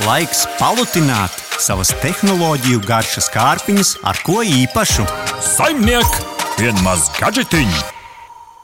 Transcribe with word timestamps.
Laiks 0.00 0.46
palutināt 0.56 1.34
savas 1.60 1.90
tehnoloģiju 2.00 2.80
garšas 2.88 3.26
kārpiņas 3.34 3.90
ar 4.08 4.16
ko 4.24 4.38
īpašu. 4.40 5.04
Saimniek, 5.44 6.14
vienmaz 6.56 7.10
gadžetiņu! 7.18 7.82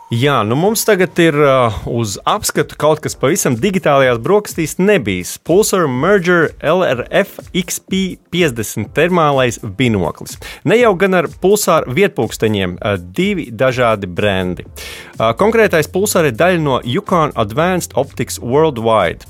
Jā, 0.08 0.38
nu 0.48 0.56
mums 0.56 0.86
tagad 0.88 1.20
ir 1.20 1.36
uh, 1.36 1.74
uz 1.84 2.14
apskatu 2.24 2.78
kaut 2.80 3.02
kas 3.04 3.12
pavisam 3.12 3.58
digitālajās 3.60 4.22
brokastīs 4.24 4.78
nebijis. 4.80 5.34
Pulsar 5.44 5.84
Merger 5.84 6.48
LRF 6.64 7.52
XP50 7.52 8.88
termālais 8.96 9.60
binoklis. 9.60 10.40
Ne 10.64 10.80
jau 10.80 10.94
gan 10.96 11.20
ar 11.20 11.28
pulsāru 11.28 11.92
vietpūksteņiem, 12.00 12.80
uh, 12.80 12.96
divi 12.96 13.50
dažādi 13.52 14.08
brendi. 14.08 14.64
Uh, 14.64 15.34
konkrētais 15.36 15.92
pulsārs 15.92 16.32
ir 16.32 16.40
daļa 16.40 16.64
no 16.64 16.80
Yukon 16.88 17.36
Advanced 17.36 17.92
Optics 18.00 18.40
Worldwide. 18.40 19.28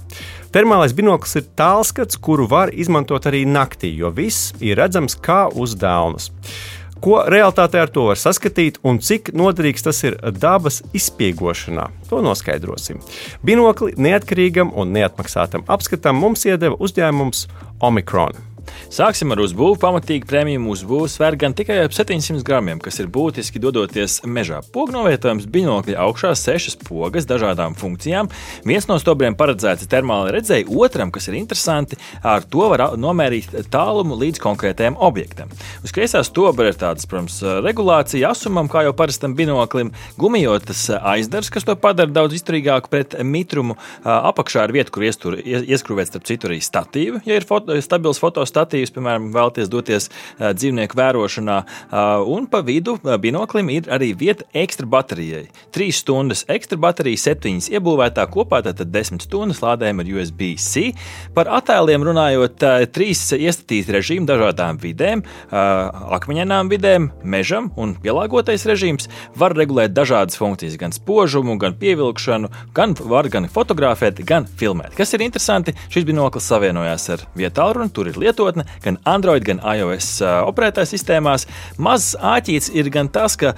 Termālais 0.48 0.94
binoklis 0.96 1.36
ir 1.36 1.48
tālskats, 1.60 2.16
kuru 2.16 2.46
var 2.48 2.70
izmantot 2.72 3.26
arī 3.28 3.42
naktī, 3.44 3.90
jo 4.00 4.08
viss 4.16 4.54
ir 4.64 4.78
redzams 4.80 5.12
kā 5.20 5.42
uz 5.52 5.74
dēlnes. 5.76 6.30
Ko 7.04 7.20
realitātē 7.28 7.82
ar 7.84 7.92
to 7.92 8.06
var 8.08 8.18
saskatīt 8.18 8.80
un 8.82 8.96
cik 9.04 9.28
noderīgs 9.36 9.84
tas 9.84 10.00
ir 10.08 10.16
dabas 10.40 10.80
izspiegošanā? 10.96 11.90
To 12.08 12.24
noskaidrosim. 12.24 13.04
Binokli 13.44 13.92
neatkarīgam 14.00 14.72
un 14.72 14.96
neatmaksātam 14.96 15.68
apskatam 15.68 16.16
mums 16.16 16.48
iedeva 16.48 16.80
uzņēmums 16.80 17.44
Omikron. 17.84 18.47
Sāksim 18.92 19.32
ar 19.34 19.42
uzbūvi. 19.44 19.78
Pamatīgi 19.82 20.26
prēmiju 20.28 20.64
uzbūve 20.72 21.08
sver 21.12 21.36
gan 21.40 21.54
tikai 21.56 21.80
ap 21.84 21.94
700 21.96 22.44
gramiem, 22.46 22.80
kas 22.82 22.98
ir 23.02 23.10
būtiski 23.12 23.60
dodoties 23.62 24.20
mežā. 24.26 24.60
Pognovietojums 24.74 25.46
binokļa 25.52 25.98
augšā 26.04 26.32
sešas 26.38 26.78
pogas 26.82 27.26
dažādām 27.28 27.76
funkcijām. 27.78 28.30
Viens 28.68 28.88
no 28.90 28.98
stobriem 29.00 29.36
paredzēts 29.38 29.88
termālai 29.90 30.32
redzēji, 30.38 30.68
otram, 30.72 31.12
kas 31.14 31.28
ir 31.30 31.38
interesanti, 31.38 31.98
ar 32.22 32.46
to 32.48 32.68
var 32.72 32.84
nomērīt 32.98 33.54
tālumu 33.72 34.18
līdz 34.18 34.42
konkrētajam 34.42 34.98
objektam. 35.04 35.52
Uz 35.84 35.94
kreisā 35.94 36.24
stobra 36.26 36.70
ir 36.72 36.78
tādas, 36.80 37.06
protams, 37.08 37.40
regulācija 37.64 38.32
asumam, 38.32 38.70
kā 38.72 38.84
jau 38.86 38.94
parastam 38.96 39.36
binoklim, 39.38 39.92
gumijotas 40.18 40.88
aizdars, 40.98 41.52
kas 41.54 41.66
to 41.68 41.76
padara 41.78 42.10
daudz 42.12 42.38
izturīgāku 42.38 42.92
pret 42.92 43.18
mitrumu. 43.24 43.78
Apakšā 44.04 44.66
ir 44.68 44.76
vieta, 44.80 44.92
kur 44.94 45.06
iestur, 45.06 45.38
ieskrūvēt 45.38 46.12
starp 46.12 46.26
citu 46.28 46.50
arī 46.50 46.60
statīvu, 46.64 47.22
ja 47.28 47.38
ir 47.38 47.46
foto, 47.48 47.76
stabils 47.84 48.20
fotostatīvs 48.22 48.57
motīvs, 48.58 48.92
piemēram, 48.94 49.30
vēlaties 49.34 49.70
doties 49.70 50.08
dzīvnieku 50.38 50.98
vērošanā. 50.98 51.58
Un 52.28 52.46
pa 52.50 52.60
vidu 52.66 52.98
binoklim 53.02 53.70
ir 53.72 53.88
arī 53.92 54.12
vieta 54.18 54.44
ekstra 54.56 54.86
baterijai. 54.86 55.46
Trīs 55.74 56.00
stundas 56.02 56.44
ekstra 56.50 56.78
baterija, 56.80 57.20
septiņas 57.22 57.70
iebūvētā 57.72 58.24
kopā, 58.32 58.60
tātad 58.66 58.90
desmit 58.92 59.24
stundas 59.26 59.62
lādējuma 59.64 60.04
ar 60.04 60.12
USB-C. 60.16 60.92
Par 61.36 61.50
attēliem 61.58 62.04
runājot, 62.06 62.64
trīs 62.94 63.24
iestatīti 63.36 63.94
režīmi 63.96 64.28
dažādām 64.28 64.80
vidēm, 64.82 65.24
akmeņainām 65.50 66.72
vidēm, 66.72 67.10
mežam 67.24 67.70
un 67.76 67.94
pielāgotais 68.02 68.66
režīms 68.68 69.08
var 69.38 69.56
regulēt 69.58 69.94
dažādas 69.96 70.38
funkcijas, 70.40 70.78
gan 70.80 70.94
spožumu, 70.94 71.58
gan 71.60 71.76
pievilkšanu, 71.78 72.50
gan 72.76 72.96
var 72.98 73.28
gan 73.32 73.48
fotografēt, 73.52 74.22
gan 74.28 74.46
filmēt. 74.58 74.94
Kas 74.98 75.14
ir 75.14 75.24
interesanti, 75.26 75.74
šis 75.92 76.06
binoklis 76.08 76.48
savienojās 76.48 77.08
ar 77.14 77.26
vietālu, 77.38 77.88
tur 77.94 78.08
ir 78.10 78.18
lietotne, 78.48 78.64
gan 78.82 78.98
Android, 79.04 79.44
gan 79.44 79.60
iOS 79.60 80.22
operētāju 80.22 80.88
sistēmās. 80.92 81.46
Mazs 81.78 82.16
āķīts 82.16 82.70
ir 82.74 82.90
gan 82.90 83.08
tas, 83.08 83.36
ka 83.36 83.54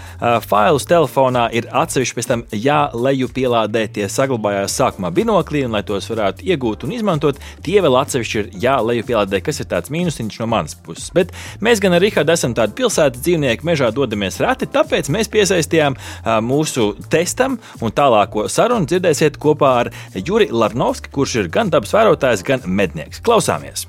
failus 0.47 0.87
telefonā 0.87 1.49
ir 1.53 1.69
atsevišķi 1.71 2.17
pēc 2.17 2.29
tam 2.29 2.45
jālejupielādē. 2.53 3.87
Tie 3.95 4.09
saglabājās 4.09 4.77
sākumā 4.77 5.13
binoklī, 5.15 5.65
un 5.67 5.75
lai 5.77 5.83
tos 5.87 6.09
varētu 6.11 6.47
iegūt 6.47 6.85
un 6.85 6.95
izmantot, 6.97 7.39
tie 7.63 7.81
vēl 7.83 7.99
atsevišķi 8.03 8.39
ir 8.41 8.51
jālejupielādē, 8.65 9.43
kas 9.45 9.61
ir 9.61 9.71
tāds 9.71 9.93
mīnusiņš 9.93 10.41
no 10.41 10.51
manas 10.51 10.75
puses. 10.75 11.11
Bet 11.15 11.35
mēs 11.61 11.83
gan 11.83 11.97
ar 11.97 12.03
Rihardu 12.05 12.35
esam 12.35 12.57
tādi 12.57 12.77
pilsētas 12.81 13.23
dzīvnieki, 13.23 13.67
mežā 13.67 13.91
dodamies 13.95 14.41
reti, 14.43 14.69
tāpēc 14.71 15.11
mēs 15.13 15.31
piesaistījām 15.33 15.99
mūsu 16.47 16.93
testam 17.13 17.59
un 17.81 17.95
tālāko 17.95 18.49
sarunu 18.51 18.89
dzirdēsiet 18.91 19.39
kopā 19.41 19.77
ar 19.85 19.95
Juri 20.17 20.51
Larnovski, 20.51 21.13
kurš 21.15 21.41
ir 21.45 21.53
gan 21.53 21.73
dabas 21.73 21.95
vērotājs, 21.97 22.47
gan 22.47 22.67
mednieks. 22.67 23.23
Klausāmies! 23.25 23.89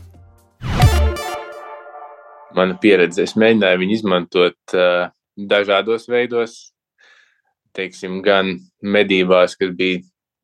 Mana 2.58 2.78
pieredze. 2.82 3.26
Es 3.26 3.36
mēģināju 3.40 3.82
viņu 3.82 3.98
izmantot 3.98 4.76
uh, 4.76 5.12
dažādos 5.38 6.08
veidos, 6.12 6.56
teiksim, 7.78 8.20
gan 8.26 8.58
medībās, 8.84 9.56
kad 9.60 9.76
bija, 9.78 10.02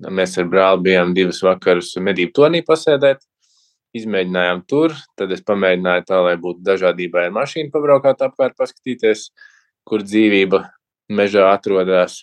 mēs 0.08 0.38
ar 0.40 0.48
brāli 0.52 0.86
bijām 0.90 1.14
divas 1.18 1.42
vakarus 1.44 1.96
medību 2.04 2.36
tonī 2.38 2.64
pasēdēt, 2.66 3.24
izmēģinājām 3.98 4.64
tur, 4.70 4.96
tad 5.18 5.32
es 5.34 5.44
pamēģināju 5.48 6.08
tā, 6.08 6.22
lai 6.26 6.36
būtu 6.42 6.64
dažādībai 6.66 7.28
ar 7.28 7.36
mašīnu 7.38 7.74
pabraukāt 7.74 8.24
apkārt, 8.26 8.58
paskatīties, 8.60 9.30
kur 9.88 10.04
dzīvība 10.04 10.64
mežā 11.18 11.48
atrodas. 11.54 12.22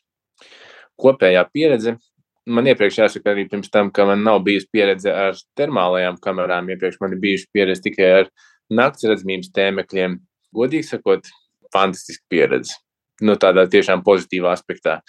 Kopējā 1.01 1.45
pieredze. 1.53 1.97
Man 2.45 2.69
iepriekš 2.69 2.99
jāsaka 3.01 3.33
arī 3.33 3.47
pirms 3.49 3.71
tam, 3.73 3.89
ka 3.91 4.05
man 4.05 4.21
nav 4.23 4.43
bijusi 4.45 4.69
pieredze 4.73 5.11
ar 5.11 5.39
termālajām 5.57 6.19
kamerām. 6.23 6.69
Iepriekš 6.71 7.01
man 7.01 7.17
ir 7.17 7.23
bijusi 7.23 7.49
pieredze 7.57 7.87
tikai 7.87 8.11
ar 8.19 8.29
nakts 8.73 9.07
redzamības 9.09 9.53
tēmekļiem. 9.57 10.19
Godīgi 10.55 10.87
sakot, 10.89 11.29
fantastiska 11.75 12.25
pieredze. 12.31 12.79
Nu, 13.23 13.37
tādā 13.41 13.67
tiešām 13.71 14.03
pozitīvā 14.07 14.55
aspektā. 14.55 15.01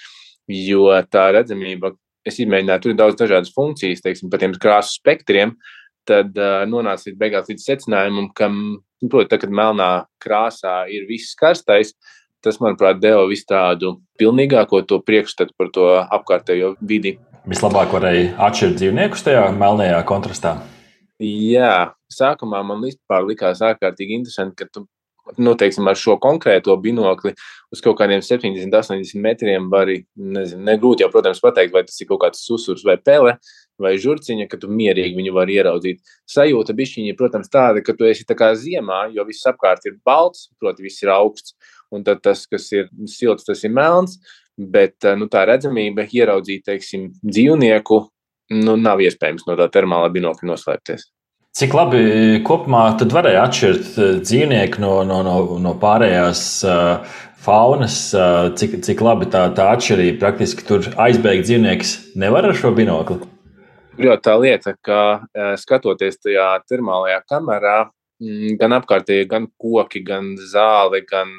Jo 0.52 0.92
tā 1.10 1.30
redzamība, 1.34 1.96
es 2.26 2.38
izmēģināju, 2.42 2.84
tur 2.84 2.94
ir 2.94 3.00
daudz 3.00 3.18
dažādas 3.22 3.54
funkcijas, 3.56 4.04
teiksim, 4.06 4.30
par 4.30 4.42
tiem 4.42 4.54
krāsu 4.62 5.00
spektriem. 5.00 5.56
Tad 6.06 6.38
uh, 6.38 6.68
nonāca 6.70 7.10
līdz 7.10 7.18
beigās 7.18 7.50
līdz 7.50 7.66
secinājumam, 7.66 8.30
ka, 8.38 8.52
protams, 9.10 9.32
tā, 9.32 9.40
kad 9.42 9.56
melnā 9.58 9.90
krāsā 10.22 10.84
ir 10.94 11.08
viss 11.10 11.34
karstais, 11.40 11.96
tas, 12.46 12.60
manuprāt, 12.62 13.00
deva 13.02 13.24
visu 13.30 13.48
tādu 13.50 13.96
pilnīgāko 14.22 14.84
to 14.86 15.00
priekšstatu 15.02 15.58
par 15.58 15.72
to 15.74 15.88
apkārtējo 16.04 16.76
vidi. 16.86 17.16
Vislabāk 17.50 17.94
varēja 17.94 18.36
atšķirt 18.42 18.78
dzīvniekus 18.82 19.26
tajā 19.26 19.48
melnajā 19.58 19.98
kontrastā. 20.06 20.60
Jā, 21.22 21.94
sākumā 22.14 22.62
man 22.66 22.84
vispār 22.86 23.26
likās 23.28 23.64
ārkārtīgi 23.66 24.20
interesanti, 24.20 24.58
ka 24.62 24.70
tu, 24.72 24.86
nu, 25.42 25.56
teiksim, 25.58 25.88
ar 25.90 25.98
šo 25.98 26.16
konkrēto 26.22 26.76
binokli 26.82 27.34
uz 27.74 27.82
kaut 27.84 27.98
kādiem 28.00 28.22
70, 28.26 28.70
80 28.70 29.22
metriem 29.22 29.70
vari, 29.72 30.04
nezinu, 30.16 30.64
negrūti 30.68 31.06
jau, 31.06 31.12
protams, 31.14 31.42
pateikt, 31.44 31.74
vai 31.74 31.84
tas 31.88 31.98
ir 32.02 32.10
kaut 32.12 32.22
kāds 32.26 32.46
susurs 32.46 32.86
vai 32.86 32.98
pele 33.02 33.38
vai 33.82 33.96
žurciņa, 34.00 34.48
ka 34.48 34.60
tu 34.62 34.70
mierīgi 34.72 35.18
viņu 35.18 35.34
vari 35.36 35.58
ieraudzīt. 35.58 36.00
Sajūta 36.32 36.76
bišķiņa, 36.78 37.18
protams, 37.20 37.52
tāda, 37.52 37.84
ka 37.84 37.96
tu 37.98 38.08
esi 38.08 38.24
tā 38.28 38.38
kā 38.38 38.54
ziemā, 38.56 39.06
jo 39.16 39.26
viss 39.28 39.48
apkārt 39.50 39.88
ir 39.90 39.98
balts, 40.06 40.50
proti, 40.62 40.86
viss 40.86 41.04
ir 41.04 41.12
augsts, 41.12 41.58
un 41.92 42.06
tad 42.08 42.24
tas, 42.24 42.46
kas 42.48 42.70
ir 42.76 42.88
silts, 43.12 43.48
tas 43.48 43.64
ir 43.68 43.74
melns, 43.76 44.20
bet, 44.56 44.96
nu, 45.20 45.28
tā 45.32 45.44
redzamība 45.50 46.08
ieraudzīt, 46.08 46.64
teiksim, 46.70 47.10
dzīvnieku 47.26 48.00
nu, 48.56 48.78
nav 48.78 49.04
iespējams 49.04 49.48
no 49.50 49.58
tā 49.60 49.68
termālā 49.74 50.12
binokļa 50.14 50.54
noslēpties. 50.54 51.10
Cik 51.56 51.72
labi 51.72 52.00
kopumā 52.44 52.82
varēja 53.00 53.46
atšķirt 53.48 53.94
eh, 53.96 54.16
dzīvnieku 54.20 54.82
no, 54.84 54.96
no, 55.08 55.22
no, 55.24 55.36
no 55.64 55.72
pārējās 55.80 56.42
uh, 56.68 57.14
faunas, 57.46 57.96
uh, 58.12 58.50
cik, 58.60 58.82
cik 58.84 59.04
labi 59.06 59.30
tā, 59.32 59.46
tā 59.56 59.70
atšķirība 59.78 60.20
praktiski 60.20 60.66
tur 60.68 60.90
aizbēgt 61.00 61.48
dzīvnieks 61.48 61.94
nevar 62.20 62.50
ar 62.50 62.60
šo 62.60 62.74
binokli? 62.76 63.22
Jā, 64.04 64.18
tā 64.20 64.36
lieta, 64.36 64.74
ka 64.84 65.00
skatoties 65.62 66.20
tajā 66.20 66.50
termālajā 66.68 67.22
kamerā, 67.32 67.78
mm, 68.20 68.58
gan 68.60 68.76
apkārtēji, 68.82 69.30
gan 69.32 69.48
koki, 69.56 70.04
gan 70.04 70.34
zāli, 70.36 71.06
gan, 71.08 71.32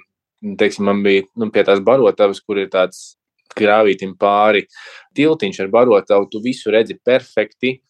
teiksim, 0.56 0.88
man 0.88 1.04
bija 1.04 1.26
nu, 1.36 1.50
pie 1.52 1.66
tās 1.68 1.84
barotavas, 1.84 2.40
kur 2.40 2.62
ir 2.62 2.72
tāds 2.72 3.18
grāvītim 3.52 4.16
pāri 4.16 4.64
tiltiņš 5.16 5.60
ar 5.66 5.74
barotavu, 5.76 6.30
tu 6.32 6.40
visu 6.40 6.72
redzi 6.72 6.96
perfekti. 7.04 7.82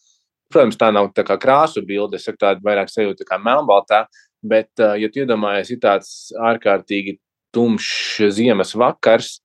Protams, 0.52 0.78
tā 0.78 0.92
nav 0.94 1.10
tā 1.16 1.24
kā 1.26 1.36
krāsu 1.42 1.82
bilde, 1.86 2.20
es 2.20 2.38
tādu 2.38 2.62
vairāk 2.66 2.90
sajūtu 2.92 3.26
kā 3.26 3.38
melnbaltā, 3.42 4.04
bet, 4.46 4.70
ja 4.78 5.08
tu 5.10 5.24
iedomājies, 5.24 5.72
ir 5.74 5.80
tāds 5.82 6.10
ārkārtīgi 6.38 7.16
tumšs 7.56 8.20
ziemas 8.36 8.74
vakars, 8.78 9.40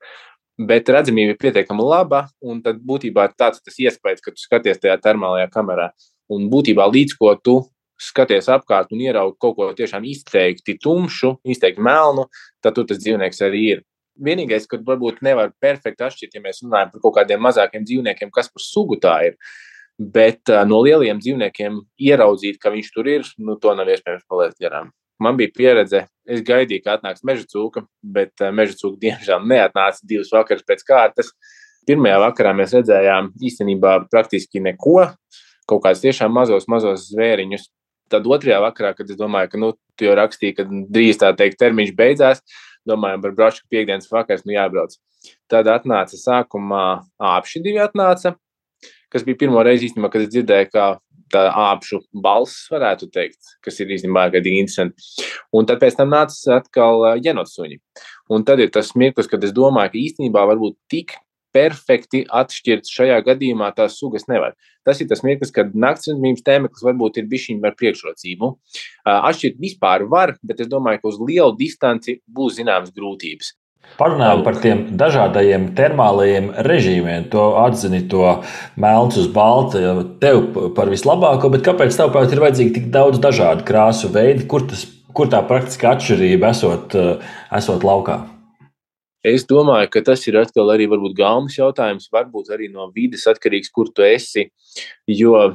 bet 0.68 0.90
redzamība 0.94 1.34
ir 1.34 1.42
pietiekami 1.42 1.86
laba, 1.86 2.26
un 2.44 2.62
tad 2.66 2.82
būtībā 2.86 3.30
tāds 3.40 3.64
tas 3.66 3.78
iespējas, 3.82 4.22
ka 4.22 4.34
tu 4.34 4.44
skaties 4.44 4.82
tajā 4.82 4.98
termālajā 5.02 5.50
kamerā. 5.54 5.90
Un 6.32 6.50
būtībā 6.52 6.86
līdz 6.92 7.16
ko 7.20 7.34
tu 7.44 7.56
skaties 8.02 8.50
apkārt 8.52 8.92
un 8.94 9.02
ieraugi 9.04 9.38
kaut 9.42 9.58
ko 9.58 9.70
tiešām 9.78 10.06
izteikti 10.10 10.78
tumšu, 10.82 11.36
izteikti 11.54 11.84
melnu, 11.86 12.28
tad 12.64 12.78
tur 12.78 12.88
tas 12.90 13.02
dzīvnieks 13.02 13.42
arī 13.46 13.64
ir. 13.76 13.84
Vienīgais, 14.22 14.68
kad 14.70 14.84
varbūt 14.86 15.22
nevar 15.26 15.54
perfekti 15.62 16.06
atšķirt, 16.06 16.36
ja 16.36 16.44
mēs 16.44 16.62
runājam 16.66 16.92
par 16.94 17.04
kaut 17.04 17.16
kādiem 17.20 17.42
mazākiem 17.42 17.86
dzīvniekiem, 17.88 18.32
kas 18.34 18.52
par 18.52 18.64
sugu 18.64 18.98
tā 19.02 19.16
ir. 19.30 19.38
Bet 20.02 20.50
uh, 20.50 20.64
no 20.66 20.80
lieliem 20.82 21.20
dzīvniekiem 21.22 21.78
ieraudzīt, 22.02 22.58
ka 22.62 22.72
viņš 22.74 22.90
tur 22.96 23.10
ir, 23.12 23.28
nu, 23.38 23.58
to 23.62 23.74
nav 23.78 23.90
iespējams 23.92 24.26
palaist 24.30 24.58
garām. 24.62 24.90
Man 25.22 25.38
bija 25.38 25.54
pieredze, 25.54 26.08
es 26.26 26.42
gaidīju, 26.48 26.82
ka 26.82 26.96
atnāks 26.98 27.22
meža 27.28 27.46
cūka, 27.52 27.84
bet 28.02 28.34
uh, 28.42 28.50
meža 28.56 28.80
cūka 28.80 28.98
diemžēl 29.06 29.46
neatnāca 29.52 30.08
divas 30.10 30.32
vakaras 30.34 30.66
pēc 30.66 30.82
kārtas. 30.88 31.30
Pirmajā 31.86 32.18
vakarā 32.24 32.56
mēs 32.58 32.74
redzējām 32.78 33.32
īstenībā 33.46 33.94
praktiski 34.10 34.62
neko, 34.64 34.98
kaut 35.70 35.86
kādus 35.86 36.04
tiešām 36.06 36.34
mazos, 36.34 36.68
mazos 36.70 37.08
zvēriņus. 37.12 37.70
tad 38.12 38.26
otrajā 38.28 38.58
vakarā, 38.60 38.92
kad 38.96 39.10
es 39.10 39.16
domāju, 39.16 39.50
ka 39.54 39.58
nu, 39.58 39.72
tu 39.96 40.06
jau 40.06 40.16
rakstīji, 40.18 40.56
ka 40.58 40.66
drīz 40.68 41.22
tā 41.22 41.30
teikt, 41.38 41.56
termiņš 41.62 41.94
beidzās, 41.96 42.42
domājam 42.88 43.22
par 43.24 43.32
brašu 43.38 43.64
piekdienas 43.72 44.10
vakars, 44.12 44.44
nu 44.46 44.58
jābrauc. 44.58 44.98
Tad 45.48 45.70
atnāca 45.72 46.18
sākumā 46.20 46.86
āpši 47.22 47.62
divi 47.64 47.80
atnāca, 47.80 48.36
kas 49.12 49.26
bija 49.28 49.40
pirmo 49.44 49.64
reizi 49.66 49.90
īstenībā, 49.90 50.12
kad 50.14 50.26
es 50.26 50.32
dzirdēju, 50.34 50.70
kā 50.74 50.86
tā 51.32 51.46
āpšu 51.48 52.02
balss, 52.24 52.68
varētu 52.72 53.08
teikt, 53.14 53.56
kas 53.64 53.80
ir 53.80 53.92
īstenībā 53.96 54.28
gadīgi 54.34 54.64
interesanti. 54.66 55.28
Un 55.56 55.68
tad 55.70 55.82
pēc 55.84 55.98
tam 56.00 56.12
nāca 56.12 56.58
atkal 56.60 57.06
jenotsuņi. 57.24 57.80
Un 58.32 58.48
tad 58.48 58.64
ir 58.64 58.72
tas 58.74 58.94
mirklis, 59.00 59.30
kad 59.32 59.44
es 59.44 59.54
domāju, 59.56 59.94
ka 59.94 60.02
īstenībā 60.02 60.44
varbūt 60.52 60.78
tik 60.92 61.16
perfekti 61.52 62.24
atšķirt 62.32 62.88
šajā 62.88 63.18
gadījumā 63.28 63.72
tās 63.76 63.98
sugas 64.00 64.28
nevar. 64.32 64.56
Tas 64.88 65.02
ir 65.04 65.10
tas 65.12 65.24
mirklis, 65.26 65.52
kad 65.54 65.76
naktsredzamības 65.76 66.46
tēmeklis 66.48 66.86
varbūt 66.88 67.20
ir 67.20 67.28
bijis 67.32 67.50
ar 67.68 67.76
priekšrocību. 67.80 68.54
Atšķirt 69.12 69.60
vispār 69.60 70.08
var, 70.12 70.38
bet 70.44 70.64
es 70.64 70.72
domāju, 70.72 71.04
ka 71.04 71.12
uz 71.12 71.20
lielu 71.20 71.56
distanci 71.60 72.22
būs 72.28 72.58
zināmas 72.60 72.96
grūtības. 72.96 73.56
Parunājot 74.02 74.42
par 74.46 74.58
tiem 74.64 74.84
dažādajiem 74.98 75.68
termālajiem 75.78 76.48
režīmiem, 76.66 77.28
to 77.34 77.44
atzini 77.62 78.02
to 78.10 78.24
melns 78.80 79.20
uz 79.20 79.28
balta, 79.30 79.82
tev 80.22 80.48
par 80.78 80.90
vislabāko, 80.90 81.52
bet 81.54 81.66
kāpēc 81.68 81.98
tavuprāt 82.00 82.34
ir 82.34 82.42
vajadzīgi 82.42 82.76
tik 82.80 82.92
daudz 82.94 83.22
dažādu 83.22 83.68
krāsu 83.68 84.10
veidu, 84.14 84.48
kur, 84.50 84.66
tas, 84.70 84.88
kur 85.14 85.30
tā 85.30 85.44
praktiskā 85.46 85.94
atšķirība 85.96 86.54
esot, 86.56 86.96
esot 87.60 87.86
laukā? 87.86 88.22
Es 89.22 89.44
domāju, 89.46 89.92
ka 89.94 90.02
tas 90.02 90.24
ir 90.26 90.40
atkal 90.40 90.72
arī 90.74 90.88
gaumas 91.14 91.58
jautājums, 91.60 92.10
varbūt 92.10 92.50
arī 92.50 92.72
no 92.74 92.90
vides 92.96 93.28
atkarīgs, 93.30 93.70
kur 93.70 93.92
tu 93.94 94.02
esi. 94.02 94.50
Jo 95.06 95.52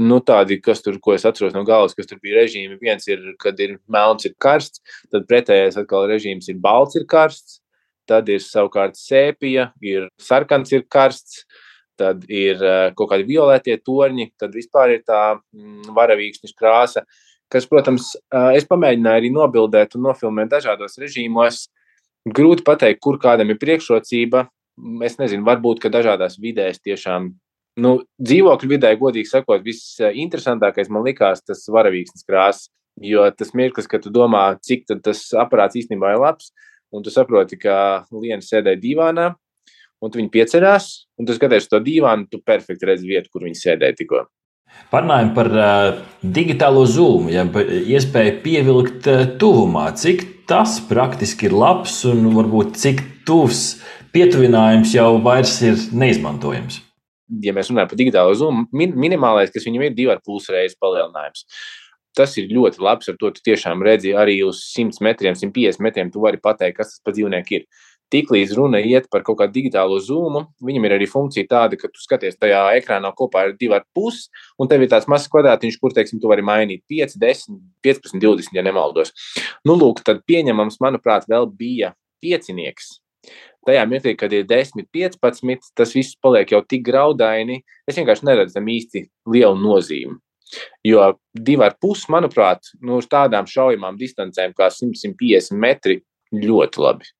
nu, 0.00 0.20
tādi, 0.24 0.56
kas 0.64 0.80
tur, 0.80 0.96
ko 1.02 1.12
es 1.12 1.26
atceros 1.28 1.52
no 1.52 1.62
galvas, 1.68 1.92
kas 1.94 2.08
tur 2.08 2.18
bija 2.22 2.40
režīmi, 2.40 2.78
viens 2.80 3.04
ir, 3.08 3.34
kad 3.40 3.60
ir 3.60 3.76
melns, 3.88 4.24
ir 4.24 4.32
karsts, 4.40 4.80
tad 5.12 5.28
pretējais 5.28 5.76
atkal 5.76 6.08
režīms 6.08 6.48
ir 6.48 6.56
balts, 6.62 6.96
ir 6.96 7.04
karsts, 7.04 7.59
tad 8.10 8.30
ir 8.32 8.42
savukārt 8.42 8.98
sēpija, 8.98 9.70
ir 9.86 10.08
sarkans, 10.20 10.72
ir 10.74 10.86
karsts. 10.90 11.44
Tad 12.00 12.22
ir 12.32 12.62
eh, 12.64 12.92
kaut 12.96 13.10
kādi 13.10 13.26
violetie 13.28 13.74
torņi, 13.84 14.30
tad 14.40 14.54
vispār 14.56 14.94
ir 14.94 15.02
tā 15.04 15.34
mm, 15.36 15.90
varavīksnes 15.96 16.54
krāsa, 16.56 17.02
kas, 17.52 17.66
protams, 17.68 18.14
eh, 18.32 18.56
es 18.56 18.64
pamēģināju 18.70 19.20
arī 19.20 19.32
nobildēt 19.34 19.98
un 19.98 20.06
nofilmēt 20.08 20.48
dažādos 20.54 20.96
režīmos. 21.02 21.66
Grūti 22.24 22.64
pateikt, 22.64 23.02
kur 23.04 23.20
kādam 23.20 23.52
ir 23.52 23.60
priekšrocība. 23.60 24.46
Es 25.04 25.18
nezinu, 25.20 25.44
varbūt, 25.44 25.82
ka 25.82 25.92
dažādās 25.92 26.38
vidēs 26.40 26.80
tiešām 26.80 27.28
nu, 27.84 27.92
dzīvokļu 28.20 28.70
vidē, 28.74 28.94
godīgi 29.00 29.28
sakot, 29.28 29.62
visinteresantākais 29.64 30.88
man 30.92 31.04
likās 31.04 31.44
tas 31.44 31.66
varavīksnes 31.68 32.24
krāsas. 32.28 32.70
Jo 33.00 33.28
tas 33.32 33.54
mirklis, 33.56 33.88
kad 33.88 34.02
tu 34.04 34.10
domā, 34.12 34.42
cik 34.60 34.88
tas 35.04 35.22
aparāts 35.38 35.78
īstenībā 35.78 36.14
ir 36.14 36.20
labs, 36.20 36.50
un 36.92 37.04
tu 37.06 37.12
saproti, 37.14 37.58
ka 37.60 38.06
Liena 38.12 38.42
sēdēja 38.44 38.80
divānā, 38.82 39.30
un 40.00 40.12
viņi 40.14 40.32
piecerās, 40.32 40.90
un 41.20 41.28
tu 41.28 41.36
skaties 41.36 41.68
to 41.70 41.80
divānu, 41.84 42.28
tu 42.30 42.40
perfekti 42.44 42.88
redzi 42.88 43.08
vietu, 43.08 43.30
kur 43.32 43.46
viņi 43.46 43.58
sēdēja 43.60 43.98
tikko. 44.00 44.26
Parunājot 44.90 45.32
par 45.34 45.48
uh, 45.50 46.02
digitālo 46.22 46.84
zūmu, 46.88 47.30
ja 47.34 47.44
iespēju 47.44 48.36
pievilkt 48.44 49.08
uh, 49.10 49.24
tuvumā, 49.38 49.90
cik 49.98 50.24
tas 50.50 50.78
praktiski 50.88 51.48
ir 51.50 51.54
labs 51.54 52.00
un 52.10 52.30
varbūt 52.34 52.78
cik 52.78 53.02
tuvs 53.26 53.80
pietuvinājums 54.14 54.94
jau 54.96 55.12
vairs 55.22 55.58
ir 55.66 55.76
neizmantojams. 55.94 56.80
Ja 57.44 57.54
mēs 57.54 57.70
runājam 57.70 57.92
par 57.92 58.00
digitālo 58.00 58.34
zūmu, 58.38 58.66
min 58.74 58.96
minimālais, 58.98 59.52
kas 59.54 59.66
viņam 59.66 59.86
ir 59.86 59.94
divi 59.94 60.10
ar 60.10 60.22
pus 60.26 60.48
reizes 60.50 60.78
palielinājums. 60.82 61.44
Tas 62.16 62.34
ir 62.40 62.50
ļoti 62.50 62.82
labs. 62.82 63.10
Ar 63.10 63.18
to 63.20 63.30
tu 63.34 63.44
tiešām 63.46 63.84
redzi 63.86 64.16
arī 64.18 64.40
uz 64.46 64.64
100 64.74 65.02
metriem, 65.04 65.36
150 65.38 65.82
metriem. 65.84 66.10
Tu 66.10 66.22
vari 66.22 66.40
pateikt, 66.42 66.80
kas 66.80 66.94
tas 66.94 67.04
par 67.04 67.14
dzīvnieku 67.16 67.60
ir. 67.60 67.66
Tiklīdz 68.10 68.56
runa 68.58 68.80
iet 68.82 69.04
par 69.06 69.22
kaut 69.22 69.36
kādu 69.38 69.54
digitālo 69.54 70.00
zūmu, 70.02 70.40
viņam 70.66 70.86
ir 70.88 70.94
arī 70.96 71.06
funkcija 71.06 71.46
tāda, 71.46 71.76
ka 71.78 71.86
tu 71.86 72.02
skaties 72.02 72.40
tajā 72.40 72.64
ekrānā 72.80 73.12
kopā 73.14 73.44
ar 73.46 73.52
divu 73.58 73.76
ar 73.76 73.84
pusi, 73.94 74.26
un 74.58 74.66
tev 74.70 74.82
ir 74.82 74.90
tāds 74.90 75.06
mazs 75.10 75.30
kvadrātiņš, 75.30 75.76
kur, 75.78 75.94
teiksim, 75.94 76.18
tu 76.18 76.30
vari 76.30 76.42
mainīt 76.42 76.82
5, 76.90 77.14
10, 77.22 77.60
15, 77.86 78.18
20, 78.18 78.50
ja 78.58 78.64
nemaldos. 78.66 79.14
Nu, 79.62 79.76
lūk, 79.78 80.02
tad 80.06 80.24
pieņemams, 80.26 80.80
manuprāt, 80.82 81.28
vēl 81.30 81.46
bija 81.54 81.92
piecinieks. 82.24 82.96
Tajā 83.68 83.84
mirklī, 83.86 84.16
kad 84.18 84.34
ir 84.34 84.42
10, 84.48 84.88
15, 84.90 85.70
tas 85.78 85.94
viss 85.94 86.18
paliek 86.18 86.50
jau 86.50 86.64
tik 86.66 86.82
graudaini, 86.90 87.60
es 87.86 88.00
vienkārši 88.00 88.26
neredzu 88.26 88.58
tam 88.58 88.74
īsti 88.74 89.04
lielu 89.30 89.54
nozīmi. 89.60 90.18
Jo 90.86 91.12
divi 91.34 91.66
ar 91.66 91.76
pusi, 91.80 92.08
manuprāt, 92.12 92.72
nu, 92.80 92.98
uz 93.00 93.08
tādām 93.10 93.48
šaujamām 93.50 93.98
distancēm 94.00 94.54
kā 94.56 94.70
100-150 94.74 95.56
metri 95.60 96.00
ļoti 96.34 96.82
labi. 96.82 97.10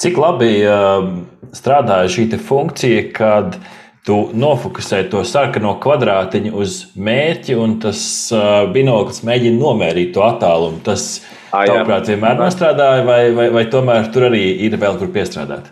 Cik 0.00 0.18
labi 0.18 0.50
uh, 0.66 1.08
strādāja 1.54 2.10
šī 2.10 2.28
funkcija, 2.38 3.08
kad 3.14 3.58
tu 4.04 4.18
nofokusē 4.36 5.04
to 5.10 5.22
sarkano 5.26 5.74
kvadrātiņu 5.82 6.52
uz 6.60 6.80
mērķi, 6.94 7.56
un 7.58 7.78
tas 7.82 8.00
uh, 8.34 8.66
binoklis 8.74 9.22
mēģina 9.26 9.60
nomērīt 9.60 10.12
to 10.16 10.24
attālumu. 10.26 10.82
Tas, 10.86 11.22
tavuprāt, 11.50 12.10
vienmēr 12.12 12.36
nostrādāja, 12.38 13.04
vai, 13.06 13.20
vai, 13.36 13.48
vai 13.54 13.64
tomēr 13.72 14.10
tur 14.14 14.28
arī 14.28 14.44
ir 14.66 14.76
vēl 14.80 15.00
kur 15.00 15.12
piestrādāt? 15.14 15.70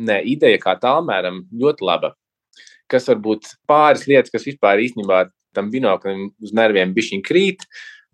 Nē, 0.00 0.20
ideja 0.32 0.60
kā 0.60 0.76
tālmēram 0.80 1.44
ļoti 1.60 1.86
laba. 1.86 2.14
Kas 2.90 3.06
varbūt 3.08 3.52
pāris 3.70 4.06
lietas, 4.10 4.32
kas 4.34 4.46
vispār 4.48 4.82
īstenībā 4.82 5.24
tam 5.56 5.70
binoklim 5.72 6.28
uz 6.42 6.54
nerviem 6.56 6.94
bišķiņ 6.96 7.24
krīt. 7.26 7.66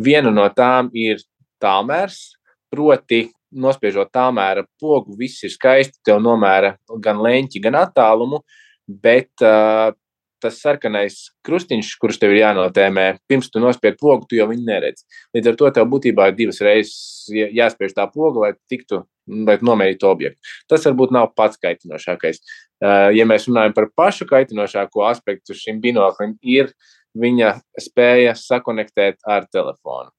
Viena 0.02 0.32
no 0.34 0.46
tām 0.52 0.90
ir 0.96 1.22
tālmērs, 1.62 2.36
proti, 2.72 3.26
nospiežot 3.56 4.10
tālmēra 4.12 4.66
pogu, 4.80 5.16
viss 5.18 5.44
ir 5.46 5.52
skaisti, 5.54 6.00
tev 6.04 6.20
nomēra 6.24 6.74
gan 7.02 7.22
leņķi, 7.24 7.62
gan 7.64 7.78
attālumu, 7.80 8.42
bet 8.86 9.30
uh, 9.44 9.94
tas 10.42 10.58
sarkanais 10.60 11.16
krustiņš, 11.46 11.94
kurš 12.00 12.20
tev 12.20 12.34
ir 12.34 12.42
jānotēmē, 12.42 13.06
pirms 13.30 13.48
tu 13.52 13.62
nospied 13.62 13.96
pogu, 14.00 14.26
tu 14.28 14.38
jau 14.38 14.48
viņu 14.50 14.66
neredzi. 14.66 15.06
Līdz 15.36 15.52
ar 15.52 15.58
to 15.60 15.70
tev 15.78 15.88
būtībā 15.92 16.30
ir 16.30 16.38
divas 16.38 16.60
reizes 16.64 17.26
jāspiež 17.32 17.96
tā 17.96 18.06
poga, 18.12 18.44
lai 18.44 18.52
tiktu, 18.70 19.02
lai 19.48 19.56
nomērītu 19.64 20.08
objektu. 20.10 20.52
Tas 20.70 20.84
varbūt 20.86 21.14
nav 21.16 21.32
pats 21.38 21.60
kaitinošākais. 21.62 22.42
Uh, 22.76 23.08
ja 23.16 23.24
mēs 23.28 23.48
runājam 23.48 23.74
par 23.76 23.88
pašu 23.96 24.28
kaitinošāko 24.28 25.06
aspektu 25.08 25.56
šim 25.56 25.80
binoklim, 25.82 26.36
ir 26.44 26.74
viņa 27.16 27.52
spēja 27.80 28.34
sakonektēt 28.38 29.18
ar 29.26 29.48
telefonu. 29.52 30.10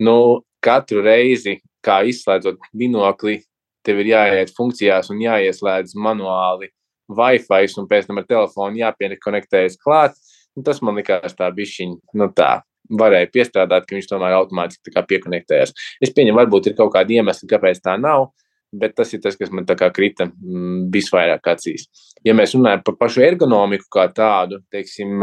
Nu, 0.00 0.16
katru 0.64 1.04
reizi, 1.04 1.58
kā 1.84 2.00
izslēdzot 2.08 2.60
binokli, 2.76 3.40
tev 3.86 4.02
ir 4.02 4.12
jāiet 4.12 4.52
funkcijās 4.56 5.10
un 5.12 5.22
jāieslēdz 5.22 5.96
manuāli 5.96 6.70
Wi-Fi, 7.10 7.70
un 7.80 7.88
pēc 7.90 8.08
tam 8.08 8.20
ar 8.20 8.26
telefonu 8.28 8.80
jāpiekonektējas 8.80 9.78
klāt. 9.80 10.18
Nu, 10.56 10.64
tas 10.66 10.82
man 10.84 10.98
likās 10.98 11.36
tā 11.38 11.48
bišķiņa, 11.54 11.96
nu 12.20 12.28
tā, 12.36 12.60
varēja 12.90 13.30
piestrādāt, 13.32 13.86
ka 13.86 13.96
viņš 13.96 14.08
tomēr 14.10 14.36
automātiski 14.38 14.94
piekonektējas. 15.12 15.74
Es 16.02 16.12
pieņemu, 16.14 16.38
varbūt 16.40 16.70
ir 16.70 16.76
kaut 16.78 16.92
kādi 16.94 17.20
iemesli, 17.20 17.48
kāpēc 17.50 17.82
tā 17.84 17.96
nav, 18.00 18.30
bet 18.72 18.94
tas 18.98 19.12
ir 19.14 19.20
tas, 19.22 19.36
kas 19.38 19.50
man 19.54 19.66
krita 19.66 20.26
mm, 20.30 20.88
visvairāk 20.94 21.50
acīs. 21.52 21.88
Ja 22.24 22.34
mēs 22.36 22.54
runājam 22.54 22.84
par 22.86 22.96
pašu 23.00 23.24
ergonomiku 23.26 23.88
kā 23.90 24.06
tādu, 24.14 24.60
teiksim, 24.70 25.22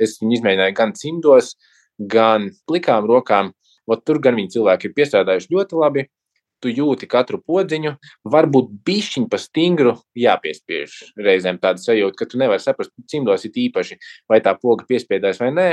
es 0.00 0.18
viņu 0.20 0.38
izmēģināju 0.38 0.76
gan 0.76 0.94
cimdos, 0.96 1.54
gan 1.98 2.50
plikām 2.68 3.08
rokām. 3.08 3.52
Ot, 3.86 4.02
tur 4.02 4.18
gan 4.18 4.34
viņi 4.34 4.56
cilvēki 4.56 4.88
ir 4.88 4.94
piestrādājuši 4.96 5.52
ļoti 5.54 5.78
labi. 5.78 6.06
Tu 6.64 6.70
jūti 6.72 7.04
katru 7.04 7.36
podziņu, 7.44 7.90
varbūt 8.32 8.70
bišķiņu 8.86 9.28
pa 9.28 9.38
stingru 9.38 9.92
jāpiespiež. 10.16 10.94
Reizēm 11.20 11.60
tāda 11.60 11.82
sajūta, 11.82 12.16
ka 12.16 12.26
tu 12.30 12.40
nevari 12.40 12.64
saprast, 12.64 12.94
cimdos 13.12 13.44
ir 13.44 13.58
īpaši, 13.66 13.98
vai 14.32 14.40
tā 14.42 14.54
poga 14.56 14.86
piespiedās 14.88 15.36
vai 15.42 15.50
nē, 15.52 15.66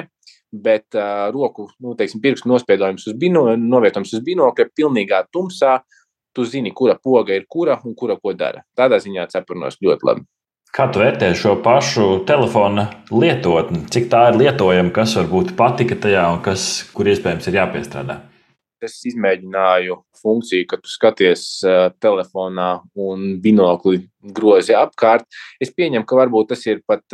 bet 0.51 0.98
uh, 1.00 1.32
roku, 1.34 1.70
nu, 1.80 1.96
teiksim, 1.98 2.20
pirkstu 2.22 2.51
nospiedojums 2.51 3.08
uz 3.08 3.15
bino, 3.18 3.46
novietojums 3.56 4.12
uz 4.13 4.25
binokļa 4.27 4.68
pilnīgā 4.75 5.24
tumsā, 5.34 5.80
tu 6.34 6.46
zini, 6.50 6.74
kura 6.74 6.98
poga 7.00 7.36
ir 7.38 7.46
kura 7.50 7.80
un 7.86 7.96
kura 7.96 8.18
ko 8.20 8.34
dara. 8.38 8.63
Tādā 8.78 9.00
ziņā 9.04 9.28
cepurnos 9.32 9.80
ļoti 9.82 10.10
labi. 10.10 10.25
Kā 10.74 10.88
tu 10.90 11.04
vērtē 11.04 11.28
šo 11.38 11.60
pašu 11.62 12.24
telefona 12.25 12.88
lietotni? 13.13 13.84
Cik 13.94 14.08
tā 14.10 14.24
ir 14.32 14.40
lietojama, 14.42 14.90
kas 14.96 15.13
varbūt 15.20 15.52
patika 15.58 15.98
tajā 16.02 16.24
un 16.34 16.40
kas, 16.42 16.63
kur 16.98 17.06
iespējams 17.12 17.50
ir 17.52 17.60
jāpiestrādā? 17.60 18.16
Es 18.84 18.98
izmēģināju 19.08 20.00
funkciju, 20.20 20.66
ka 20.68 20.80
tu 20.82 20.90
skaties 20.92 21.44
telefonā 22.04 22.72
un 23.00 23.38
binokli 23.44 24.02
grozi 24.36 24.74
apkārt. 24.75 25.30
Es 25.62 25.70
pieņemu, 25.72 26.08
ka 26.10 26.18
varbūt 26.20 26.50
tas 26.56 26.66
ir 26.66 26.82
pat 26.90 27.06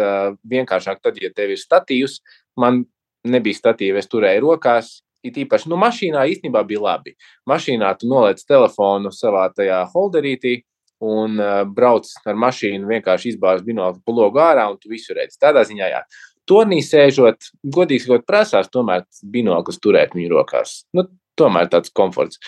vienkāršāk 0.50 1.04
tad, 1.04 1.20
ja 1.22 1.30
tev 1.36 1.52
ir 1.54 1.60
statīvs. 1.62 2.22
Man 2.58 2.86
nebija 3.28 3.60
statīva, 3.60 4.00
es 4.00 4.08
turēju 4.10 4.48
rokās, 4.48 5.02
it 5.26 5.38
īpaši 5.44 5.70
nu, 5.72 5.78
mašīnā 5.80 6.26
īstenībā 6.34 6.64
bija 6.68 6.82
labi. 6.86 7.16
Mašīnā 7.50 7.92
tu 8.00 8.10
noliec 8.12 8.42
telefonu 8.48 9.12
savā 9.16 9.48
tajā 9.56 9.84
holderītī 9.94 10.60
un 11.06 11.40
uh, 11.40 11.62
brauc 11.64 12.10
ar 12.28 12.36
mašīnu, 12.40 12.90
vienkārši 12.90 13.36
izbāz 13.36 13.64
binokli 13.66 14.16
logu 14.16 14.42
ārā 14.44 14.68
un 14.72 14.78
tu 14.80 14.92
visu 14.92 15.16
redzi. 15.16 15.40
Tādā 15.40 15.64
ziņā, 15.68 15.88
jā. 15.94 16.04
turnī 16.50 16.82
sēžot, 16.84 17.54
godīgi 17.64 18.06
sakot, 18.06 18.28
prasās 18.28 18.72
tomēr 18.74 19.06
binoklis 19.24 19.80
turēt 19.80 20.16
viņu 20.18 20.34
rokās. 20.34 20.84
Nu, 20.98 21.08
tomēr 21.40 21.70
tāds 21.72 21.94
komforts. 21.96 22.40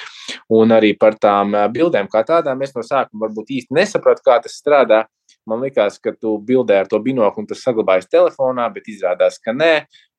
Un 0.52 0.74
arī 0.76 0.94
par 1.00 1.16
tām 1.22 1.56
bildēm 1.74 2.10
kā 2.12 2.26
tādām 2.28 2.62
es 2.66 2.76
no 2.76 2.84
sākuma 2.86 3.28
varbūt 3.28 3.54
īsti 3.58 3.78
nesapratu, 3.78 4.26
kā 4.26 4.40
tas 4.44 4.58
strādā. 4.60 5.06
Man 5.48 5.64
liekas, 5.64 5.98
ka 6.04 6.14
tu 6.14 6.36
bildē 6.46 6.82
ar 6.84 6.90
to 6.92 7.00
binokli 7.02 7.44
un 7.44 7.50
tas 7.50 7.64
saglabājas 7.66 8.10
telefonā, 8.12 8.68
bet 8.74 8.90
izrādās, 8.92 9.40
ka 9.42 9.56
nē. 9.56 9.74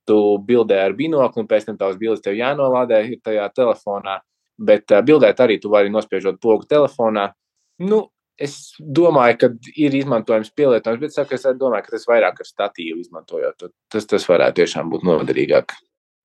Tu 0.08 0.18
bildē 0.46 0.80
ar 0.82 0.96
binokli 0.98 1.44
un 1.44 1.48
pēc 1.50 1.68
tam 1.68 1.78
tavs 1.78 1.98
bildes 2.00 2.24
tev 2.24 2.34
jānolādē 2.34 3.04
tajā 3.22 3.46
telefonā. 3.54 4.18
Bet 4.58 4.90
bildēt 5.06 5.38
arī 5.42 5.60
tu 5.62 5.70
vari 5.72 5.92
nospiežot 5.92 6.40
pogu 6.42 6.66
telefonā. 6.68 7.30
Nu, 7.82 8.02
es 8.42 8.74
domāju, 8.78 9.38
ka 9.38 9.50
ir 9.78 9.94
izmantojams 9.96 10.52
pielietojums, 10.56 11.00
bet 11.02 11.14
saku, 11.14 11.36
es 11.36 11.46
domāju, 11.58 11.86
ka 11.86 11.96
tas 11.96 12.08
vairāk 12.08 12.42
ar 12.42 12.48
statīvu 12.48 13.00
izmantojot. 13.02 13.70
Tas, 13.92 14.08
tas 14.10 14.28
varētu 14.28 14.62
tiešām 14.62 14.90
būt 14.92 15.06
noderīgāk. 15.06 15.74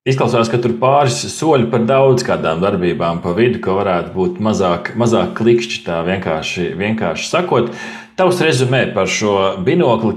Izklausās, 0.08 0.48
ka 0.48 0.60
tur 0.62 0.72
pāris 0.80 1.18
soļi 1.34 1.66
par 1.72 1.82
daudz 1.84 2.22
kādām 2.24 2.62
darbībām 2.62 3.18
pa 3.20 3.34
vidu, 3.36 3.58
ka 3.60 3.74
varētu 3.76 4.14
būt 4.14 4.38
mazāk, 4.44 4.94
mazāk 4.96 5.34
klikšķi. 5.36 5.82
Tā 5.84 5.98
vienkārši, 6.06 6.70
vienkārši 6.78 7.28
sakot, 7.28 7.74
tavs 8.16 8.40
rezumē 8.40 8.86
par 8.94 9.10
šo 9.10 9.34
binokli, 9.66 10.14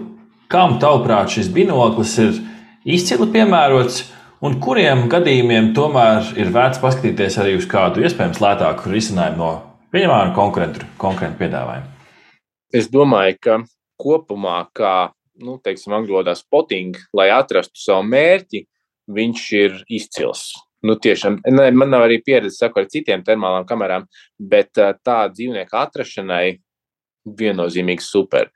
kam 0.51 0.77
tavuprāt 0.80 1.34
šis 1.36 1.50
binoklis 1.51 2.15
ir 2.24 2.39
izcili 2.85 3.29
piemērots. 3.33 4.07
Un 4.41 4.55
kuriem 4.57 5.05
gadījumiem 5.11 5.69
tomēr 5.77 6.31
ir 6.41 6.50
vērts 6.53 6.81
paskatīties 6.81 7.35
arī 7.38 7.53
uz 7.59 7.67
kādu 7.69 8.01
iespējams 8.01 8.39
lētāku 8.41 8.89
risinājumu 8.89 9.38
no 9.38 9.51
pieņemamā 9.93 10.31
konkurentu, 10.33 10.88
konkurentu 11.01 11.38
piedāvājuma? 11.43 11.91
Es 12.73 12.88
domāju, 12.89 13.38
ka 13.38 13.57
kopumā, 14.01 14.63
kā 14.73 15.11
nu, 15.45 15.59
teiksim, 15.61 15.93
angļu 15.93 16.17
valodā 16.17 16.33
spotting, 16.39 16.97
lai 17.13 17.29
atrastu 17.35 17.77
savu 17.83 18.07
mērķi, 18.09 18.63
viņš 19.13 19.45
ir 19.59 19.77
izcils. 19.93 20.47
Nu, 20.81 20.95
tiešām, 20.97 21.38
ne, 21.53 21.67
man 21.77 21.91
nav 21.93 22.07
arī 22.07 22.17
pieredze 22.25 22.55
saku, 22.63 22.81
ar 22.81 22.89
citiem 22.89 23.21
termālām 23.25 23.67
kamerām, 23.69 24.07
bet 24.39 24.73
tā 24.73 25.19
dzīvnieku 25.29 25.77
atrašanai 25.77 26.55
viennozīmīgi 27.38 28.01
super. 28.01 28.50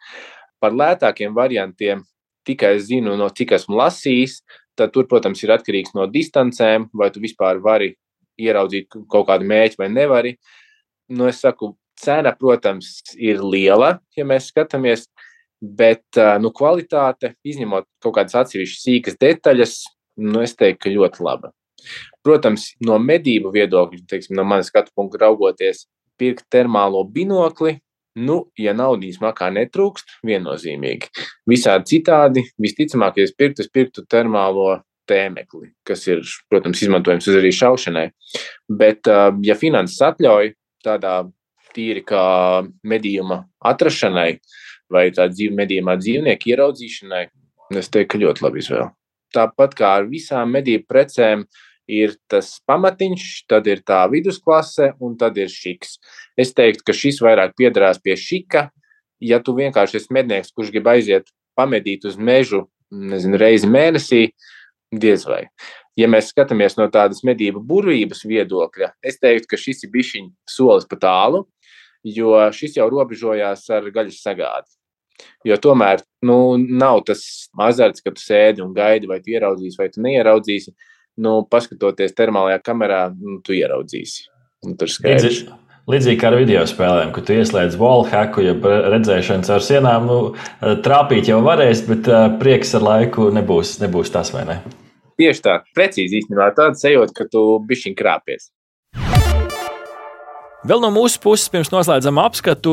Par 0.58 0.74
lētākiem 0.74 1.36
variantiem 1.38 2.02
tikai 2.48 2.76
zinu, 2.84 3.16
no 3.20 3.30
cik 3.34 3.56
esmu 3.58 3.78
lasījis, 3.80 4.40
tad 4.78 4.94
tur, 4.96 5.08
protams, 5.10 5.42
ir 5.44 5.54
atkarīgs 5.56 5.96
no 5.96 6.08
distancēm, 6.12 6.90
vai 6.94 7.10
tu 7.14 7.24
vispār 7.24 7.62
vari 7.64 7.94
ieraudzīt 8.42 8.90
kaut 9.12 9.30
kādu 9.30 9.48
mēķi 9.48 9.80
vai 9.80 9.90
nevari. 9.92 10.36
Nu, 11.16 11.28
es 11.30 11.40
saku, 11.44 11.74
cena, 12.02 12.34
protams, 12.36 13.00
ir 13.16 13.44
liela, 13.44 14.00
ja 14.18 14.26
mēs 14.28 14.50
skatāmies, 14.52 15.08
bet 15.62 16.20
nu, 16.44 16.52
kvalitāte, 16.56 17.36
izņemot 17.48 17.88
kaut 18.04 18.18
kādas 18.18 18.36
atsevišķas 18.42 18.88
sīkas 18.88 19.20
detaļas, 19.22 19.78
nu, 20.22 20.42
es 20.44 20.56
teiktu, 20.58 20.84
ka 20.86 20.96
ļoti 20.96 21.26
laba. 21.26 21.54
Protams, 22.26 22.72
no 22.84 22.98
medību 23.00 23.52
viedokļa, 23.54 24.06
teiksim, 24.10 24.36
no 24.38 24.46
manas 24.48 24.72
skatu 24.72 24.92
punkta 24.98 25.26
raugoties, 25.26 25.86
pirkt 26.20 26.48
termālo 26.52 27.04
binokli, 27.08 27.78
nu, 28.16 28.38
ja 28.60 28.74
naudas 28.78 29.20
makā 29.24 29.52
netrūkst, 29.54 30.18
viennozīmīgi. 30.26 31.12
Visādi 31.50 31.96
citādi, 31.96 32.46
visticamāk, 32.62 33.20
ja 33.20 33.28
es 33.28 33.36
pirktu, 33.36 33.66
es 33.66 33.72
pirktu 33.72 34.06
termālo 34.12 34.82
tēmekli, 35.10 35.70
kas 35.86 36.08
ir, 36.10 36.24
protams, 36.50 36.82
izmantojams 36.82 37.30
arī 37.36 37.54
šaušanai. 37.54 38.08
Bet, 38.82 39.12
ja 39.46 39.58
finanses 39.60 40.02
atļauj 40.08 40.54
tādā 40.86 41.22
tīri 41.76 42.06
kā 42.08 42.26
medījuma 42.88 43.44
atrašanai 43.68 44.30
vai 44.92 45.10
tādā 45.12 45.30
dzīv, 45.34 45.56
medījumā 45.60 45.98
dzīvnieku 46.00 46.54
ieraudzīšanai, 46.54 47.26
es 47.76 47.92
teiktu, 47.92 48.16
ka 48.16 48.24
ļoti 48.26 48.46
labi 48.46 48.64
izvēle 48.64 48.94
tāpat 49.36 49.76
kā 49.78 49.92
ar 50.00 50.10
visām 50.10 50.54
medību 50.56 50.88
precēm, 50.92 51.46
ir 51.88 52.16
tas 52.32 52.56
pamatiņš, 52.68 53.46
tad 53.50 53.68
ir 53.70 53.82
tā 53.86 54.04
vidusklase 54.12 54.92
un 55.04 55.16
tad 55.20 55.38
ir 55.38 55.52
šiks. 55.52 55.98
Es 56.38 56.54
teiktu, 56.58 56.86
ka 56.88 56.96
šis 56.96 57.22
vairāk 57.24 57.56
piederās 57.58 58.02
pie 58.02 58.18
šika. 58.20 58.70
Ja 59.24 59.40
tu 59.40 59.56
vienkārši 59.56 60.02
esi 60.02 60.14
mednieks, 60.14 60.52
kurš 60.52 60.74
grib 60.74 60.88
aiziet 60.92 61.30
pamedīt 61.56 62.06
uz 62.06 62.18
mežu, 62.20 62.66
nezinu, 62.92 63.40
reizi 63.40 63.70
mēnesī, 63.72 64.28
diez 64.92 65.26
vai. 65.28 65.46
Ja 65.96 66.10
mēs 66.12 66.34
skatāmies 66.34 66.76
no 66.76 66.90
tādas 66.92 67.24
medību 67.24 67.62
burvības 67.64 68.26
viedokļa, 68.28 68.92
es 69.06 69.20
teiktu, 69.22 69.48
ka 69.54 69.60
šis 69.60 69.86
ir 69.88 69.94
bijis 69.94 70.18
solis 70.52 70.88
pa 70.90 71.00
tālu, 71.00 71.46
jo 72.04 72.36
šis 72.54 72.76
jau 72.78 72.90
robežojās 72.92 73.64
ar 73.72 73.88
gaļas 73.96 74.20
sagādi. 74.22 74.76
Jo 75.48 75.56
tomēr 75.62 76.04
nu, 76.28 76.58
nav 76.58 77.06
tas 77.08 77.24
azarts, 77.68 78.04
ka 78.04 78.12
tu 78.12 78.22
sēdi 78.22 78.64
un 78.66 78.74
gaidi, 78.76 79.08
vai 79.08 79.22
tu 79.24 79.32
ieraudzīsi, 79.32 79.80
vai 79.80 79.88
tu 79.94 80.04
neieraudzīsi. 80.04 80.74
Nu, 81.22 81.38
paskatoties 81.48 82.16
termālajā 82.16 82.60
kamerā, 82.66 83.06
nu, 83.16 83.40
tu 83.46 83.56
ieraudzīsi. 83.56 84.28
Tur 84.80 84.92
skaidrs. 84.92 85.46
Līdzīgi 85.86 86.18
kā 86.18 86.32
ar 86.32 86.36
video 86.40 86.64
spēlēm, 86.66 87.12
kad 87.14 87.28
tu 87.28 87.36
ieslēdz 87.38 87.76
wallhacku, 87.78 88.42
ja 88.42 88.56
redzēšanas 88.90 89.52
ar 89.54 89.62
sienām, 89.62 90.08
nu, 90.10 90.18
trāpīt 90.86 91.30
jau 91.30 91.44
varēs, 91.46 91.84
bet 91.86 92.10
prieks 92.42 92.74
ar 92.80 92.88
laiku 92.88 93.30
nebūs, 93.36 93.76
nebūs 93.84 94.10
tas, 94.16 94.34
vai 94.34 94.48
ne? 94.50 94.58
Tieši 95.22 95.44
tā, 95.46 95.60
precīzi 95.78 96.24
īstenībā 96.24 96.50
tāda 96.58 96.74
sajūta, 96.80 97.14
ka 97.20 97.28
tu 97.30 97.44
bišķiņ 97.70 97.96
krāpies. 98.02 98.50
Vēl 100.66 100.80
no 100.82 100.90
mūsu 100.90 101.20
puses, 101.22 101.46
pirms 101.54 101.70
noslēdzam 101.70 102.18
apskatu, 102.18 102.72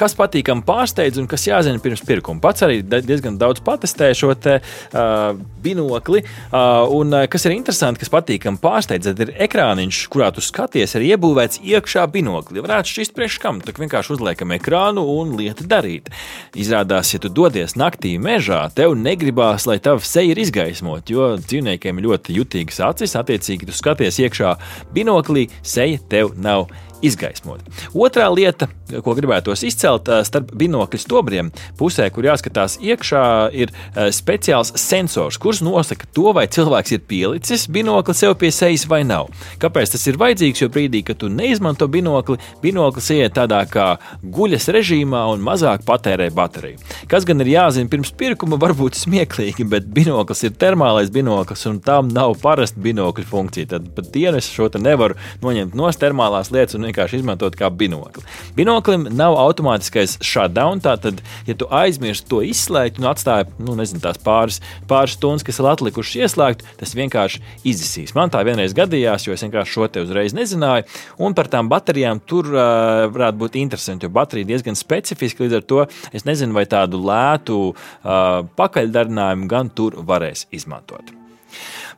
kas 0.00 0.14
patīkami 0.16 0.64
pārsteidz 0.64 1.18
un 1.20 1.26
kas 1.28 1.42
jāzina 1.44 1.76
pirms 1.82 2.00
pirkuma. 2.08 2.40
Pats 2.40 2.64
arī 2.64 2.78
diezgan 2.80 3.34
daudz 3.36 3.60
patestēju 3.66 4.16
šo 4.16 4.30
te, 4.40 4.54
uh, 4.64 5.34
binokli. 5.60 6.22
Uh, 6.24 6.88
un 6.96 7.12
kas 7.28 7.44
ir 7.44 7.52
interesanti, 7.52 8.00
kas 8.00 8.12
patīkami 8.14 8.56
pārsteidz, 8.62 9.10
ir 9.12 9.32
ekrāniņš, 9.44 9.98
kurā 10.14 10.30
tu 10.32 10.40
skaties, 10.44 10.96
ir 10.96 11.04
iebūvēts 11.10 11.60
iekšā 11.60 12.06
binokli. 12.14 12.64
Varētu 12.64 12.94
šķist 12.94 13.16
priekš 13.18 13.36
kam, 13.44 13.60
tā 13.60 13.76
vienkārši 13.76 14.16
uzliekam 14.16 14.56
ekrānu 14.56 15.04
un 15.18 15.36
lieta 15.36 15.68
darīt. 15.68 16.08
Izrādās, 16.56 17.12
ja 17.12 17.20
tu 17.20 17.28
dodies 17.28 17.76
naktī 17.76 18.14
mežā, 18.16 18.62
tev 18.72 18.96
negribās, 18.96 19.68
lai 19.68 19.76
tava 19.84 20.00
seja 20.00 20.32
ir 20.32 20.40
izgaismot, 20.46 21.12
jo 21.12 21.34
dzīvniekiem 21.44 22.00
ļoti 22.08 22.40
jutīgas 22.40 22.80
acis. 22.88 23.18
Attiecīgi, 23.20 23.68
tu 23.68 23.76
skaties 23.76 24.22
iekšā 24.24 24.56
binoklī, 24.96 25.50
seja 25.60 26.00
tev 26.08 26.32
nav 26.40 26.70
izgaismot. 27.04 27.62
Otrā 27.94 28.26
lieta, 28.32 28.68
ko 29.04 29.14
gribētos 29.16 29.64
izcelt, 29.66 30.08
starp 30.26 30.52
binokļu 30.58 31.00
stobriem, 31.00 31.50
pusē, 31.78 32.08
kur 32.14 32.26
jāskatās 32.28 32.78
iekšā, 32.82 33.24
ir 33.54 33.72
speciāls 34.14 34.74
sensors, 34.80 35.38
kurš 35.40 35.62
nosaka 35.66 36.08
to, 36.16 36.30
vai 36.36 36.46
cilvēks 36.50 36.96
ir 36.96 37.02
pielicis 37.08 37.66
binokli 37.72 38.14
sev 38.16 38.36
pie 38.40 38.50
sejas 38.54 38.86
vai 38.90 39.02
nav. 39.06 39.30
Kāpēc 39.62 39.94
tas 39.94 40.06
ir 40.10 40.18
vajadzīgs? 40.20 40.64
Jo 40.64 40.70
brīdī, 40.72 41.02
kad 41.06 41.20
tu 41.20 41.30
neizmanto 41.32 41.88
binokli, 41.90 42.38
binoklis 42.62 43.10
iet 43.14 43.36
tādā 43.38 43.62
kā 43.70 43.88
guļas 44.22 44.70
režīmā 44.74 45.24
un 45.32 45.44
mazāk 45.44 45.84
patērē 45.86 46.30
bateriju. 46.34 46.80
Kas 47.10 47.26
gan 47.28 47.42
ir 47.44 47.52
jāzina 47.54 47.90
pirms 47.90 48.12
pirkuma, 48.18 48.58
varbūt 48.60 48.98
smieklīgi, 48.98 49.66
bet 49.68 49.88
binoklis 49.94 50.44
ir 50.46 50.54
termālais 50.60 51.12
binoklis 51.14 51.66
un 51.70 51.80
tam 51.84 52.08
nav 52.14 52.36
parasta 52.42 52.80
binokļa 52.84 53.28
funkcija. 53.28 53.72
Tad 53.74 53.90
pat 53.96 54.10
dienu 54.14 54.40
es 54.40 54.48
šo 54.50 54.70
nevaru 54.80 55.18
noņemt 55.42 55.74
no 55.78 55.90
termālās 55.94 56.50
lietas 56.54 56.78
un 56.78 56.88
vienkārši 56.94 57.20
izmantot 57.20 57.56
kā 57.58 57.70
binokli. 57.70 58.22
Binoklim 58.56 59.08
nav 59.10 59.36
automātiskais 59.40 60.18
shutdown, 60.22 60.80
tātad, 60.84 61.20
ja 61.48 61.54
tu 61.58 61.66
aizmirsti 61.70 62.28
to 62.30 62.40
izslēgt 62.46 63.00
un 63.00 63.08
atstāji 63.10 63.50
nu, 63.58 63.74
nezinu, 63.78 64.02
tās 64.04 64.20
pāris, 64.22 64.60
pāris 64.90 65.16
stundas, 65.18 65.44
kas 65.46 65.58
ir 65.58 65.70
atlikušas 65.72 66.20
ieslēgt, 66.22 66.64
tas 66.80 66.94
vienkārši 66.94 67.42
izzisīs. 67.66 68.14
Man 68.14 68.30
tā 68.30 68.44
vienreiz 68.46 68.76
gadījās, 68.76 69.26
jo 69.26 69.34
es 69.34 69.42
vienkārši 69.44 69.74
šo 69.74 69.88
te 69.90 70.04
uzreiz 70.04 70.36
nezināju. 70.36 70.86
Un 71.24 71.34
par 71.34 71.50
tām 71.50 71.70
baterijām 71.72 72.22
tur 72.22 72.52
uh, 72.52 73.08
varētu 73.10 73.42
būt 73.42 73.58
interesanti, 73.60 74.06
jo 74.06 74.14
baterija 74.14 74.52
diezgan 74.54 74.78
specifiska. 74.78 75.44
Līdz 75.44 75.58
ar 75.58 75.66
to 75.68 75.82
es 76.14 76.28
nezinu, 76.28 76.54
vai 76.56 76.66
tādu 76.70 77.02
lētu 77.02 77.58
uh, 77.72 78.46
pakaļdarinājumu 78.58 79.50
gan 79.50 79.74
tur 79.74 79.98
varēs 80.06 80.48
izmantot. 80.54 81.23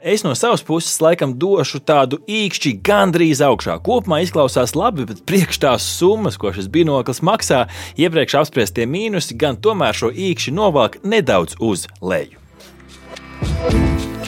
Es 0.01 0.23
no 0.25 0.35
savas 0.35 0.63
puses 0.63 0.99
laikam 1.01 1.33
došu 1.39 1.81
tādu 1.81 2.19
īkšķi 2.29 2.75
gandrīz 2.85 3.41
augšā. 3.45 3.79
Kopumā 3.85 4.21
izklausās 4.25 4.77
labi, 4.77 5.07
bet 5.09 5.23
priekš 5.29 5.61
tās 5.63 5.87
summas, 5.97 6.37
ko 6.37 6.53
šis 6.53 6.69
binoklis 6.73 7.23
maksā, 7.25 7.65
iepriekš 7.97 8.37
apspriestie 8.43 8.85
mīnusi 8.91 9.39
gan 9.41 9.57
tomēr 9.57 9.97
šo 9.97 10.13
īkšķi 10.13 10.55
novāk 10.57 11.01
nedaudz 11.05 11.57
uz 11.65 11.89
leju. 12.03 12.37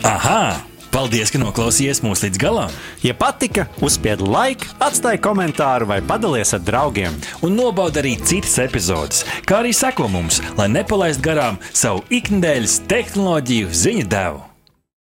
Aha! 0.08 0.64
Paldies, 0.88 1.28
ka 1.28 1.36
noklausījāties 1.36 2.00
mūsu 2.00 2.24
līdz 2.26 2.40
galam! 2.40 2.72
Ja 3.04 3.12
patika, 3.14 3.66
uzspiediet 3.84 4.24
laiku, 4.24 4.70
atstājiet 4.80 5.22
komentāru 5.22 5.90
vai 5.90 6.00
padalieties 6.00 6.56
ar 6.56 6.64
draugiem. 6.64 7.20
Un 7.44 7.58
nobaudiet 7.60 8.00
arī 8.00 8.16
citas 8.24 8.56
epizodes, 8.64 9.22
kā 9.44 9.60
arī 9.60 9.76
sekot 9.76 10.08
mums, 10.10 10.40
lai 10.56 10.70
nepalaistu 10.72 11.28
garām 11.28 11.60
savu 11.70 12.06
ikdienas 12.08 12.80
tehnoloģiju 12.88 13.74
ziņu 13.84 14.08
devumu. 14.08 14.47